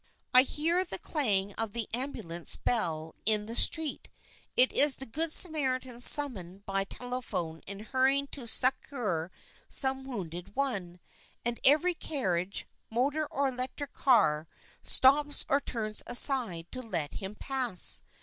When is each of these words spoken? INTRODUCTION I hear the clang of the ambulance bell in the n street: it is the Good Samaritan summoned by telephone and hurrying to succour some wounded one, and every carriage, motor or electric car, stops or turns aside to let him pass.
INTRODUCTION 0.33 0.33
I 0.33 0.41
hear 0.49 0.83
the 0.83 0.97
clang 0.97 1.53
of 1.59 1.73
the 1.73 1.87
ambulance 1.93 2.55
bell 2.55 3.13
in 3.23 3.45
the 3.45 3.51
n 3.51 3.55
street: 3.55 4.09
it 4.57 4.73
is 4.73 4.95
the 4.95 5.05
Good 5.05 5.31
Samaritan 5.31 6.01
summoned 6.01 6.65
by 6.65 6.85
telephone 6.85 7.61
and 7.67 7.83
hurrying 7.83 8.25
to 8.31 8.47
succour 8.47 9.31
some 9.69 10.03
wounded 10.03 10.55
one, 10.55 10.99
and 11.45 11.59
every 11.63 11.93
carriage, 11.93 12.65
motor 12.89 13.27
or 13.27 13.47
electric 13.49 13.93
car, 13.93 14.47
stops 14.81 15.45
or 15.47 15.61
turns 15.61 16.01
aside 16.07 16.71
to 16.71 16.81
let 16.81 17.13
him 17.21 17.35
pass. 17.35 18.01